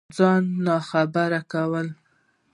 [0.17, 1.87] ځان ناخبره كول